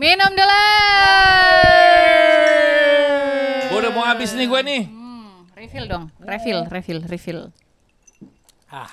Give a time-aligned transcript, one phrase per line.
[0.00, 0.60] Minum dulu.
[3.68, 4.82] Gua udah mau habis nih gue nih.
[4.88, 6.04] Hmm, refill dong.
[6.16, 7.40] Refill, refill, refill.
[8.72, 8.88] Ah,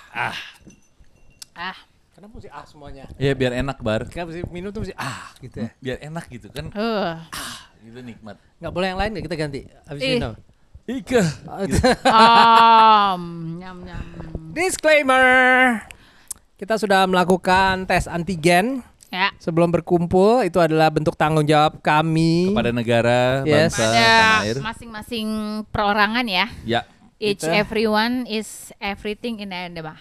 [1.56, 1.78] Ah,
[2.12, 3.08] kenapa mesti ah semuanya?
[3.16, 4.06] Ya biar enak bar.
[4.12, 5.70] Kenapa mesti minum tuh mesti ah gitu ya?
[5.80, 6.70] Biar enak gitu kan.
[6.76, 7.24] uh.
[7.82, 8.36] Gitu nikmat.
[8.60, 10.20] Nggak boleh yang lain nggak kita ganti habis Ih.
[10.20, 10.34] minum.
[10.88, 11.24] Ika.
[12.04, 13.24] Om,
[13.58, 14.04] nyam nyam.
[14.52, 15.24] Disclaimer.
[16.60, 18.84] Kita sudah melakukan tes antigen
[19.18, 19.34] Ya.
[19.42, 20.46] sebelum berkumpul.
[20.46, 22.54] Itu adalah bentuk tanggung jawab kami.
[22.54, 23.74] Kepada negara, Yes.
[23.74, 24.58] bangsa, tanah air.
[24.62, 25.28] Masing-masing
[25.74, 26.46] perorangan ya.
[26.62, 26.82] Ya.
[27.18, 29.98] Each Kita- everyone is everything in the bah.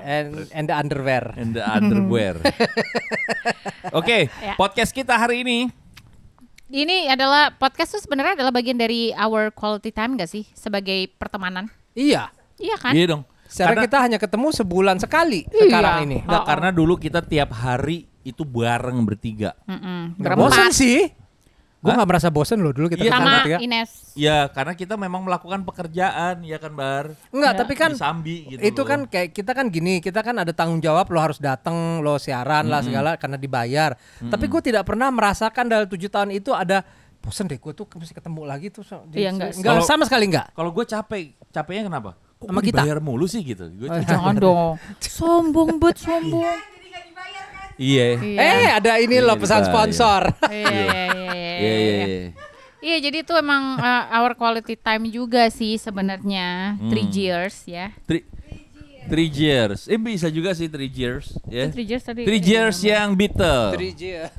[0.00, 1.36] and and the underwear.
[1.36, 2.40] And the underwear.
[3.98, 4.56] Oke, Ya.
[4.56, 5.68] podcast kita hari ini
[6.70, 11.66] Ini adalah podcast itu sebenarnya adalah bagian dari our quality time gak sih sebagai pertemanan?
[11.98, 12.30] Iya.
[12.62, 12.94] Iya kan?
[12.94, 13.22] Iya dong.
[13.50, 15.66] Secara Karena- kita hanya ketemu sebulan sekali Iya.
[15.66, 16.18] sekarang ini.
[16.22, 16.46] Enggak, Oh, oh.
[16.46, 19.58] karena dulu kita tiap hari itu bareng bertiga.
[19.66, 20.38] Nggak Berempat.
[20.38, 21.10] bosan sih.
[21.80, 23.58] Gue nggak merasa bosan loh dulu kita Iya, ketemu sama bertiga.
[23.58, 23.90] Ines.
[24.12, 27.16] Ya, karena kita memang melakukan pekerjaan, ya kan Bar?
[27.30, 27.58] Enggak, Ya.
[27.58, 28.84] tapi kan Sambi gitu itu loh.
[28.84, 32.68] kan kayak kita kan gini, kita kan ada tanggung jawab lo harus datang, lo siaran
[32.68, 33.96] lah segala karena dibayar.
[34.20, 36.84] Tapi gue tidak pernah merasakan dalam tujuh tahun itu ada
[37.18, 38.84] bosan deh gue tuh mesti ketemu lagi tuh.
[39.10, 39.56] Iya, enggak.
[39.56, 40.52] enggak Kalau- sama sekali enggak.
[40.52, 42.12] Kalau gue capek, capeknya kenapa?
[42.40, 42.80] Kok Sama kita?
[42.80, 43.68] dibayar mulu sih gitu.
[43.70, 44.08] Gua Oh, capek.
[44.08, 44.72] Jangan dong.
[45.12, 46.56] Sombong bet sombong.
[47.76, 48.06] Iya.
[48.16, 48.38] Iya.
[48.38, 49.68] Eh, ada ini Iya, loh pesan dibayar.
[49.68, 50.22] sponsor.
[50.48, 52.28] Iya, iya, iya, iya, Iya, iya, iya.
[52.80, 56.80] Iya, jadi itu emang uh, our quality time juga sih sebenarnya.
[56.82, 57.12] Three Hmm.
[57.14, 57.92] years ya.
[58.02, 58.24] Three,
[59.06, 59.84] three years.
[59.84, 61.36] Eh bisa juga sih three years.
[61.44, 61.68] Ya.
[61.68, 62.24] Three years tadi.
[62.24, 63.76] Three years yang Beatle.
[63.76, 64.32] 3G.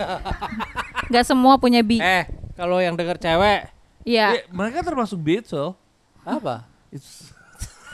[1.08, 1.98] Gak semua punya bi.
[1.98, 3.70] eh, kalau yang denger cewek
[4.02, 4.34] Iya.
[4.36, 5.78] Eh, mereka termasuk Beatle.
[6.20, 6.66] apa?
[6.90, 7.31] It's-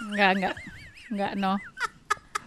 [0.04, 0.54] Enggak, enggak.
[1.08, 1.54] Enggak, no.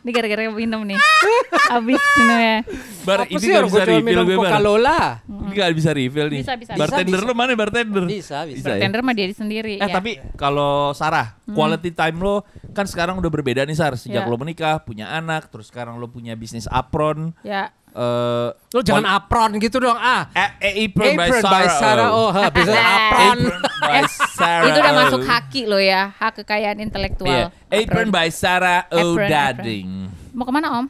[0.01, 0.97] Ini gara-gara minum nih.
[1.73, 2.59] Habis minum ya.
[3.05, 4.48] Bar, Apa ini sih gak bisa refill minum gue Bar.
[4.51, 5.01] Coca-Cola?
[5.29, 6.41] Ini gak bisa refill nih.
[6.41, 6.73] Bisa, bisa.
[6.73, 8.05] Bartender Bisa, lo mana bartender?
[8.09, 8.65] Bisa, bisa.
[8.65, 8.81] ya?
[8.81, 9.77] Bartender mah diri sendiri.
[9.77, 9.92] Eh ya.
[9.92, 13.92] tapi kalau Sarah, quality time lo kan sekarang udah berbeda nih Sar.
[13.92, 14.29] Sejak Ya.
[14.29, 17.36] lo menikah, punya anak, terus sekarang lo punya bisnis apron.
[17.45, 17.69] Ya.
[17.90, 19.95] Eh Lo jangan apron gitu dong.
[19.95, 21.52] Ah, eh, apron, by apron Sarah.
[21.52, 22.08] by Sarah.
[22.11, 23.39] Oh, ha, bisa apron.
[23.42, 24.02] Apron by
[24.39, 24.67] Sarah.
[24.67, 27.50] Itu udah masuk haki lo ya, hak kekayaan intelektual.
[27.50, 27.50] Iya.
[27.68, 29.89] Apron by Sarah Oh Apron, Dading.
[30.30, 30.86] Mau ke mana Om?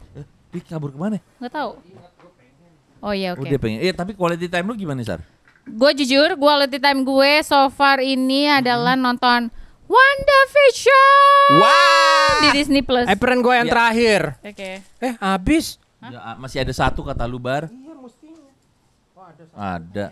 [0.51, 1.17] Ih kabur ke mana?
[1.37, 1.71] Nggak tahu.
[3.01, 3.47] Oh iya Oh oke.
[3.47, 3.81] dia pengen.
[3.81, 5.25] Iya tapi quality time lo gimana Sar?
[5.63, 9.49] Gue jujur, quality time gue so far ini adalah nonton
[9.85, 12.39] WandaVision Wah.
[12.41, 13.05] di Disney Plus.
[13.05, 13.11] Oke.
[13.11, 13.71] Apron gue yang Ya.
[13.71, 14.21] terakhir.
[14.43, 15.81] Eh, habis.
[16.01, 17.69] Ya, masih ada satu kata lu bar.
[17.69, 18.41] Iya, mestinya.
[19.53, 20.05] Ada.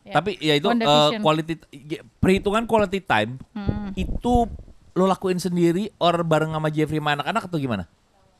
[0.00, 0.12] Ya.
[0.12, 3.92] Tapi ya itu eh, quality ya, perhitungan quality time Hmm.
[3.94, 4.48] itu
[4.90, 7.84] lo lakuin sendiri or bareng sama Jeffrey sama anak-anak atau gimana?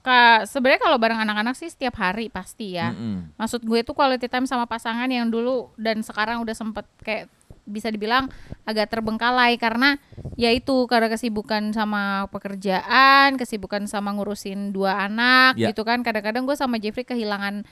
[0.00, 2.90] Ka- sebenarnya kalau bareng anak-anak sih setiap hari pasti ya.
[2.90, 3.36] Mm-mm.
[3.36, 7.28] Maksud gue tuh quality time sama pasangan yang dulu dan sekarang udah sempet kayak
[7.70, 8.26] bisa dibilang
[8.66, 9.96] agak terbengkalai karena
[10.34, 15.70] ya itu karena kesibukan sama pekerjaan, kesibukan sama ngurusin dua anak Ya.
[15.72, 16.02] gitu kan.
[16.02, 17.62] Kadang-kadang gue sama Jeffrey kehilangan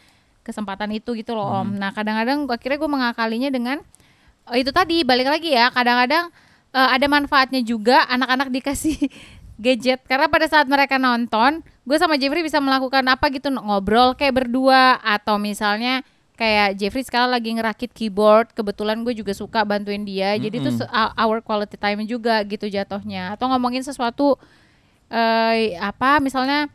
[0.46, 1.76] kesempatan itu gitu loh Om.
[1.76, 3.76] Nah, kadang-kadang akhirnya gue mengakalinya dengan
[4.48, 6.32] eh, itu tadi balik lagi ya, kadang-kadang
[6.72, 8.96] eh, ada manfaatnya juga anak-anak dikasih
[9.62, 14.46] gadget karena pada saat mereka nonton gue sama Jeffrey bisa melakukan apa gitu ngobrol kayak
[14.46, 16.06] berdua atau misalnya
[16.38, 20.80] kayak Jeffrey sekarang lagi ngerakit keyboard kebetulan gue juga suka bantuin dia jadi itu Mm-mm.
[20.80, 24.38] se- uh, our quality time juga gitu jatuhnya atau ngomongin sesuatu
[25.08, 26.68] eh apa misalnya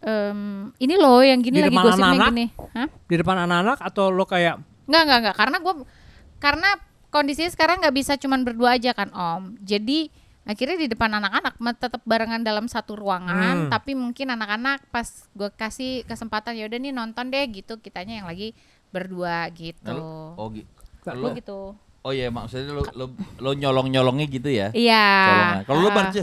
[0.00, 2.28] em, ini loh yang gini Di lagi gosipnya anak-anak?
[2.28, 2.88] gini Hah?
[3.02, 5.36] Di depan anak-anak atau lo kayak Enggak, enggak, enggak.
[5.36, 5.74] Karena gue
[6.36, 6.68] karena
[7.08, 9.58] kondisinya sekarang nggak bisa cuman berdua aja kan Om.
[9.60, 10.06] Jadi
[10.42, 13.68] akhirnya di depan anak-anak tetap barengan dalam satu ruangan, Hmm.
[13.68, 18.30] tapi mungkin anak-anak pas gue kasih kesempatan ya udah nih nonton deh gitu, kitanya yang
[18.30, 18.54] lagi
[18.88, 19.84] berdua gitu.
[19.86, 20.66] Lalu, oh, gi-
[21.00, 21.58] Gue lo- gitu.
[21.76, 24.70] oh iya maksudnya lo lo, lo nyolong nyolongnya gitu ya?
[24.70, 25.06] Iya.
[25.62, 25.96] Kalau lo Ah.
[25.96, 26.22] barce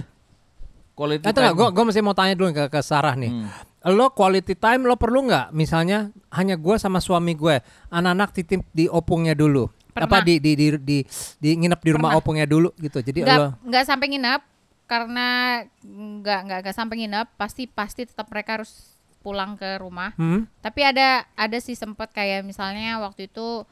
[0.93, 1.53] quality Nah, time.
[1.53, 3.31] gue gue masih mau tanya dulu ke, ke Sarah nih.
[3.31, 3.49] Hmm.
[3.89, 5.51] Lo quality time lo perlu nggak?
[5.51, 9.67] Misalnya hanya gue sama suami gue, anak-anak titip di opungnya dulu.
[9.89, 10.09] Pernah.
[10.09, 10.97] Apa di di di di,
[11.37, 12.19] di nginep di rumah Pernah.
[12.19, 12.97] opungnya dulu gitu.
[12.97, 14.41] Jadi nggak lo nggak sampai nginep
[14.83, 15.27] karena
[15.83, 18.92] nggak nggak nggak sampai nginep pasti pasti tetap mereka harus
[19.23, 20.45] pulang ke rumah hmm?
[20.59, 23.63] tapi ada ada sih sempet kayak misalnya waktu itu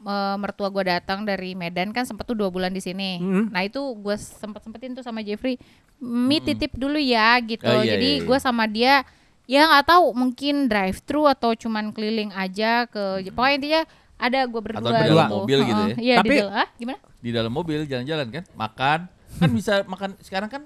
[0.00, 3.50] eh, mertua gue datang dari Medan kan sempet tuh dua bulan di sini Mhm.
[3.50, 5.58] nah itu gue sempet sempetin tuh sama Jeffrey
[5.98, 8.24] mi titip dulu ya gitu Oh, iya, jadi iya, iya.
[8.24, 8.94] gue sama dia
[9.44, 13.82] ya nggak tahu mungkin drive thru atau cuman keliling aja ke pokoknya intinya
[14.16, 15.34] ada gue berdua Atau di dalam gitu.
[15.34, 15.94] mobil gitu ya?
[15.98, 18.98] iya Tapi- di dalam ah gimana Di dalam mobil jalan-jalan kan, makan
[19.36, 20.62] kan bisa makan sekarang kan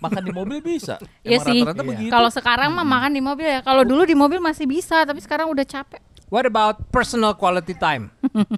[0.00, 0.96] makan di mobil bisa.
[1.22, 1.60] Iya sih.
[1.60, 1.72] Iya.
[1.76, 2.08] begitu.
[2.08, 3.60] Kalau sekarang mah makan di mobil ya.
[3.60, 6.00] Kalau dulu di mobil masih bisa, tapi sekarang udah capek.
[6.26, 8.08] What about personal quality time?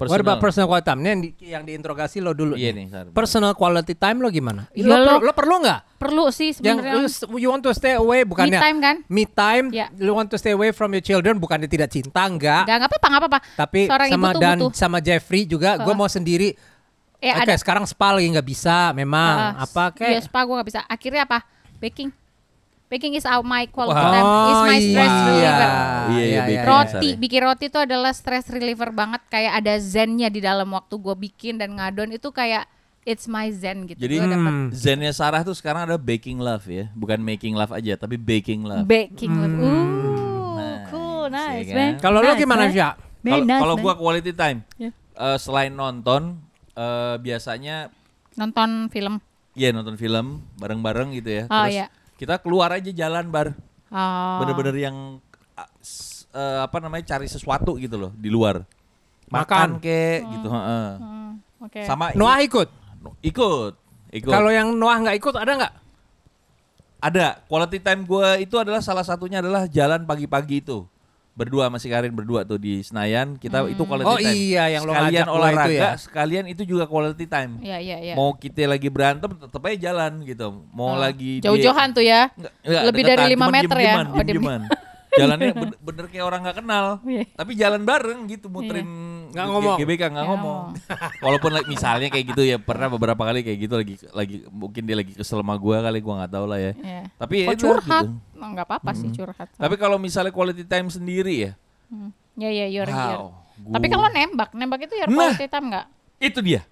[0.00, 1.00] What about personal quality time?
[1.00, 2.56] Ini yang, di, yang diinterogasi lo dulu.
[2.56, 2.88] Iya nih.
[3.12, 4.64] Personal quality time lo gimana?
[4.72, 5.80] Ya lo, lo- perlu- lo perlu nggak?
[6.00, 7.04] Perlu sih Yang sebenarnya.
[7.04, 8.96] s- you want to stay away bukannya Me time kan?
[9.04, 9.66] Me time.
[9.68, 9.92] Ya.
[9.92, 12.64] You want to stay away from your children bukannya tidak cinta enggak.
[12.64, 13.38] Enggak, enggak apa-apa, enggak apa-apa.
[13.60, 14.70] Tapi Seorang ibu sama tuh dan butuh.
[14.72, 16.56] sama Jeffrey juga gue mau sendiri.
[17.20, 17.54] Eh, Oke, ada.
[17.54, 19.52] sekarang spa lagi nggak bisa memang.
[19.52, 20.80] Ah, apa Iya, kayak spa gue gak bisa.
[20.84, 21.44] Akhirnya apa?
[21.76, 22.08] Baking.
[22.88, 24.10] Baking is out my quality Wah.
[24.10, 24.28] time.
[24.50, 25.22] Is my Oh, stress iya.
[25.22, 25.70] reliever.
[26.10, 26.66] Iya, iya, baking.
[26.66, 27.10] Roti, Sorry.
[27.14, 29.20] bikin roti itu adalah stress reliever banget.
[29.28, 32.66] Kayak ada zennya di dalam waktu gue bikin dan ngadon itu kayak
[33.02, 33.96] it's my zen gitu.
[33.96, 34.72] Jadi Hmm.
[34.72, 38.84] zennya Sarah tuh sekarang ada baking love ya, bukan making love aja, tapi baking love.
[38.84, 39.28] baking.
[39.28, 39.54] Hmm.
[39.54, 41.84] Ooh, Nice, cool, nice, ya man.
[41.86, 41.92] kan?
[42.00, 42.70] Kalau lo Nice, gimana man.
[42.70, 42.80] sih?
[43.22, 44.90] Kalau nice, gua quality time, Ya.
[45.14, 46.42] eh, selain nonton,
[46.80, 47.92] eh, biasanya
[48.34, 49.20] nonton film.
[49.52, 51.44] ya nonton film bareng-bareng gitu ya.
[51.46, 51.86] Oh, Terus iya.
[52.16, 53.52] kita keluar aja jalan bar,
[53.90, 54.38] Oh.
[54.40, 54.96] bener-bener yang
[56.30, 58.62] eh, apa namanya cari sesuatu gitu loh di luar.
[59.28, 59.78] Makan.
[59.78, 60.48] Makan kek gitu.
[60.48, 60.88] heeh.
[60.96, 61.30] Hmm,
[61.62, 61.80] Oke.
[61.84, 62.68] Sama Noah ikut.
[63.22, 63.72] ikut,
[64.12, 64.30] ikut.
[64.30, 65.74] Kalau yang Noah nggak ikut ada nggak?
[67.00, 70.84] Ada quality time gue itu adalah salah satunya adalah jalan pagi-pagi itu
[71.40, 74.36] berdua masih Karin berdua tuh di Senayan kita itu quality Oh time.
[74.36, 75.90] iya, yang lo sekalian gua olahraga, itu ya.
[75.96, 77.52] sekalian itu juga quality time.
[77.64, 78.14] Iya, iya, iya.
[78.14, 80.68] Mau kita lagi berantem tetap aja jalan gitu.
[80.70, 81.00] Mau Oh.
[81.00, 82.28] lagi Jauh-jauhan tuh ya.
[82.30, 83.94] Nggak, nggak, Lebih deketan, dari lima meter ya?
[84.04, 84.88] diem-dieman, Oh, diem-.
[85.10, 87.24] Jalannya bener, bener kayak orang nggak kenal, Iya.
[87.34, 88.86] tapi jalan bareng gitu muterin
[89.30, 89.76] Nggak ngomong.
[89.76, 90.64] GBK nggak Nggak ngomong.
[91.24, 94.96] Walaupun like, misalnya kayak gitu ya pernah beberapa kali kayak gitu lagi lagi mungkin dia
[94.96, 96.72] lagi kesel sama gua kali gua nggak tahu lah ya.
[96.74, 97.02] Iya.
[97.14, 98.04] Tapi ya curhat?
[98.04, 98.08] gitu.
[98.36, 99.48] Oh, nggak apa-apa sih curhat.
[99.52, 101.52] Tapi kalau misalnya quality time sendiri ya,
[101.86, 102.10] Hmm.
[102.34, 103.18] Ya ya your, your.
[103.18, 103.34] wow.
[103.68, 105.16] Tapi gua- kalau nembak, nembak itu your Nah.
[105.28, 105.86] quality time nggak?
[106.18, 106.62] itu dia.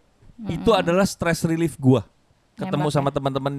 [0.41, 2.07] Itu adalah stress relief gua.
[2.55, 3.55] Ketemu Nembak sama teman-teman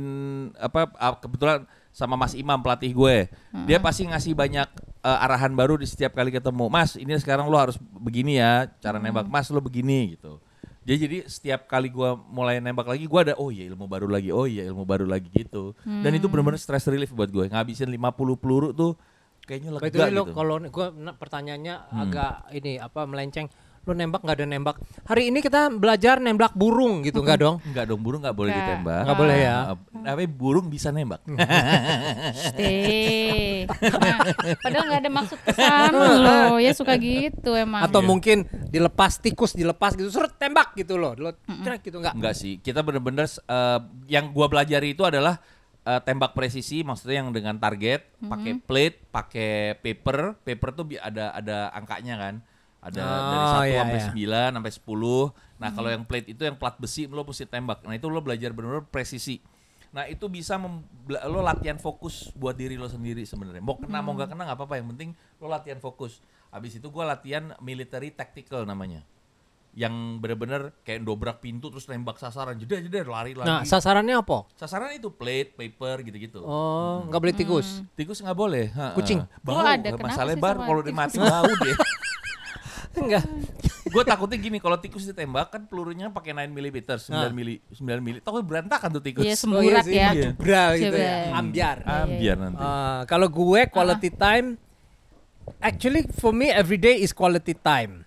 [0.55, 3.31] apa ah, kebetulan sama Mas Imam pelatih gue.
[3.63, 4.67] Dia pasti ngasih banyak
[5.03, 6.67] eh, arahan baru di setiap kali ketemu.
[6.67, 9.27] Mas, ini sekarang lo harus begini ya cara nembak.
[9.27, 10.39] Mas, lo begini gitu.
[10.87, 14.33] Dia jadi setiap kali gua mulai nembak lagi gua ada oh iya ilmu baru lagi.
[14.33, 15.77] Oh iya ilmu baru lagi gitu.
[15.85, 17.45] Dan itu benar-benar stress relief buat gue.
[17.51, 18.97] Ngabisin 50 peluru tuh
[19.45, 20.33] kayaknya lega By the way, lo gitu.
[20.33, 20.87] kalau gue
[21.17, 23.47] pertanyaannya agak ini apa melenceng.
[23.87, 24.75] Lo nembak nggak ada nembak.
[25.03, 27.55] Hari ini kita belajar nembak burung gitu nggak dong?
[27.63, 28.65] Enggak dong, burung nggak boleh Nggak.
[28.65, 29.03] ditembak.
[29.07, 29.55] Nggak boleh ya.
[29.71, 31.21] Uh, namanya burung bisa nembak.
[33.89, 34.19] Nah,
[34.61, 36.57] padahal nggak ada maksud ke sana loh.
[36.59, 37.81] Ya suka gitu emang.
[37.85, 41.15] Atau mungkin dilepas tikus dilepas gitu, seret tembak gitu loh.
[41.17, 41.31] Lo
[41.63, 42.13] trek gitu nggak?
[42.15, 45.39] Enggak sih, kita bener-bener eh, yang gua pelajari itu adalah
[45.83, 51.57] eh, tembak presisi, maksudnya yang dengan target, pakai plate, pakai paper, paper tuh ada ada
[51.73, 52.35] angkanya kan,
[52.79, 54.49] ada dari Oh, 1 iya, sampai iya.
[54.49, 55.35] 9 sampai 10.
[55.57, 57.83] Nah kalau yang plate itu yang plat besi lo mesti tembak.
[57.83, 59.43] Nah itu lo belajar bener-bener presisi.
[59.89, 60.85] Nah itu bisa mem-
[61.25, 63.59] lo latihan fokus buat diri lo sendiri sebenarnya.
[63.59, 64.75] Mau kena mau nggak kena nggak apa-apa.
[64.75, 66.23] Yang penting lo latihan fokus.
[66.49, 69.03] Habis itu gua latihan military tactical namanya
[69.71, 74.49] yang bener-bener kayak dobrak pintu terus nembak sasaran jeda jeda lari lagi Nah, sasarannya apa?
[74.55, 77.85] sasaran itu plate paper gitu-gitu Oh, nggak boleh tikus.
[77.93, 79.21] tikus nggak boleh ha, Kucing.
[79.39, 79.93] bau Oh, ada.
[79.93, 81.77] Masalahnya sih bar kalau dimati bau dia
[82.99, 83.25] Enggak.
[83.89, 87.33] gue takutnya gini kalau tikus ditembak kan pelurunya pakai 9 mm 9 Ah.
[87.33, 90.09] mili 9 mili takut berantakan tuh tikus Iya, Oh, semburat sih, ya.
[90.13, 91.15] macam bra gitu ya.
[91.33, 91.77] Ambiar.
[91.83, 94.61] ah, biar nanti Ah, kalau gue quality time
[95.57, 98.06] actually for me every day is quality time.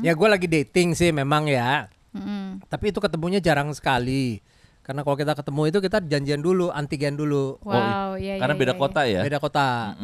[0.00, 1.86] Ya gue lagi dating sih memang ya.
[2.10, 2.64] Mm-mm.
[2.64, 4.40] Tapi itu ketemunya jarang sekali.
[4.80, 7.58] Karena kalau kita ketemu itu kita janjian dulu, antigen dulu.
[7.60, 9.98] Wow, iya karena iya, beda iya, kota ya Beda kota.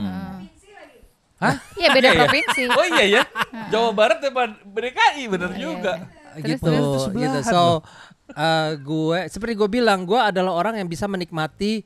[1.43, 1.57] Hah?
[1.75, 2.23] Iya beda Iya, iya.
[2.23, 2.63] provinsi.
[2.71, 3.23] oh iya ya
[3.75, 5.93] Jawa Barat depan DKI bener juga
[6.33, 7.39] Terus, gitu, terus, terus gitu.
[7.45, 7.63] So
[8.33, 11.85] uh, gue seperti gue bilang, gue adalah orang yang bisa menikmati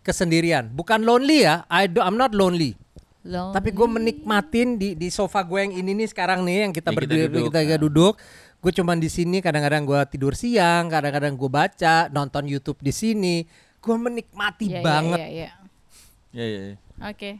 [0.00, 0.70] kesendirian.
[0.70, 2.78] Bukan lonely ya, I do, I'm not lonely.
[3.26, 3.52] Loh.
[3.52, 6.96] Tapi gue menikmatin di di sofa gue yang ini nih sekarang nih yang kita kita
[6.96, 7.44] berdiri duduk.
[7.52, 8.14] kita, kita duduk.
[8.60, 13.36] Gue cuman di sini kadang-kadang gue tidur siang, kadang-kadang gue baca, nonton YouTube di sini.
[13.80, 15.18] Gue menikmati Iya, iya, banget.
[15.18, 15.50] Iya, iya.
[16.30, 16.76] ya ya, ya.
[17.10, 17.30] Oke.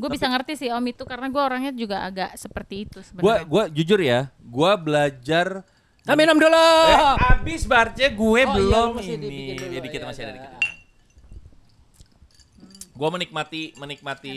[0.00, 3.44] Gue bisa ngerti sih Om itu karena gue orangnya juga agak seperti itu sebenarnya.
[3.44, 5.62] gua jujur ya, gua belajar
[6.00, 6.56] Nah, minum dulu.
[6.56, 9.28] Eh, abis barce gue Oh, iya, belum lu mesti ini.
[9.52, 10.36] dulu, Ya, dikit iya, masih ada iya.
[10.40, 10.52] dikit.
[12.96, 14.36] Gue menikmati menikmati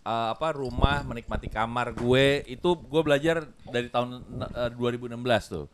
[0.00, 4.24] eh, apa rumah, menikmati kamar gue itu gue belajar dari tahun
[4.56, 5.20] eh, 2016
[5.52, 5.68] tuh.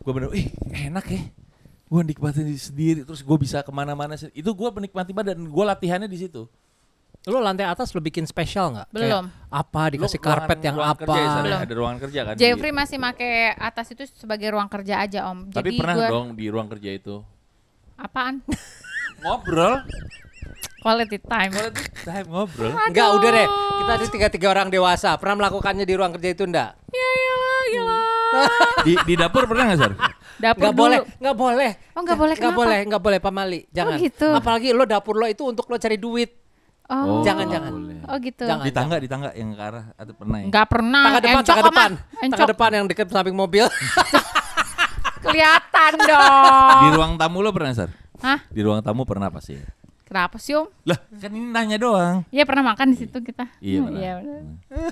[0.00, 0.48] Gue bener, ih
[0.88, 1.22] enak ya.
[1.86, 4.18] Gue nikmatin diri sendiri, terus gue bisa ke mana-mana.
[4.34, 6.50] Itu gue menikmati banget dan gue latihannya di situ.
[7.26, 8.88] Lu lantai atas lu bikin spesial nggak?
[8.88, 9.26] Belum.
[9.26, 11.02] Kayak apa dikasih Lu ruangan- karpet yang ruangan apa?
[11.02, 11.30] Kerja ya?
[11.36, 11.58] Belum.
[11.58, 12.32] ada ruangan kerja kan?
[12.32, 15.38] di- Jeffrey masih make atas itu sebagai ruang kerja aja Om.
[15.50, 17.14] Tapi Jadi pernah gua- dong di ruang kerja itu
[17.96, 18.46] Apaan?
[19.20, 19.74] ngobrol.
[20.78, 21.50] Quality time.
[21.50, 22.70] Quality time ngobrol.
[22.78, 23.48] Enggak, udah deh.
[23.50, 25.10] Kita ada tiga-tiga orang dewasa.
[25.16, 26.78] Pernah melakukannya di ruang kerja itu enggak?
[26.88, 28.04] Ya iyalah, iyalah.
[28.86, 29.92] Di, di dapur pernah nggak Sar?
[30.36, 30.78] Dapur Enggak dulu.
[30.78, 31.70] boleh, enggak boleh.
[31.90, 32.60] Oh, nggak boleh, Enggak kenapa?
[32.60, 33.60] boleh, enggak boleh Pak Mali.
[33.68, 33.98] Jangan.
[33.98, 34.28] gitu.
[34.30, 36.45] Apalagi lo dapur lo itu untuk lo cari duit.
[36.86, 37.26] Oh.
[37.26, 37.70] Jangan, jangan.
[37.74, 37.98] boleh.
[38.06, 38.44] Oh gitu.
[38.46, 38.62] Jangan.
[38.62, 40.46] Di tangga, di tangga yang ke arah atau pernah ya?
[40.46, 41.02] Enggak pernah.
[41.02, 41.90] Tangga depan, Encok tangga depan.
[41.90, 42.02] Mak.
[42.06, 42.48] Tangga Encok.
[42.54, 43.64] depan yang dekat samping mobil.
[45.26, 46.78] Kelihatan dong.
[46.78, 47.90] Di ruang tamu lo pernah Sar?
[48.22, 48.38] Hah?
[48.46, 49.58] Di ruang tamu pernah pasti.
[50.06, 50.70] Kenapa sih, Om?
[50.86, 52.22] Lah, kan ini nanya doang.
[52.30, 53.50] Ya pernah makan di situ kita.
[53.58, 53.98] Iya, pernah.
[53.98, 54.42] Iya benar.